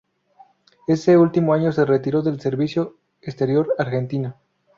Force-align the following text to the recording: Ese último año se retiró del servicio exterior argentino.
Ese 0.87 1.15
último 1.15 1.53
año 1.53 1.71
se 1.71 1.85
retiró 1.85 2.23
del 2.23 2.41
servicio 2.41 2.97
exterior 3.21 3.71
argentino. 3.77 4.35